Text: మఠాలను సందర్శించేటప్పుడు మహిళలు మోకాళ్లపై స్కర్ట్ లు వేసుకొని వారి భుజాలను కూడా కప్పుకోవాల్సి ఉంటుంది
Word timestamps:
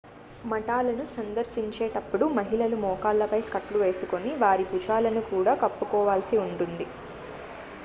మఠాలను 0.45 1.03
సందర్శించేటప్పుడు 1.09 2.25
మహిళలు 2.37 2.77
మోకాళ్లపై 2.79 3.41
స్కర్ట్ 3.41 3.71
లు 3.73 3.81
వేసుకొని 3.83 4.33
వారి 4.39 4.65
భుజాలను 4.71 5.23
కూడా 5.31 5.55
కప్పుకోవాల్సి 5.63 6.37
ఉంటుంది 6.45 6.87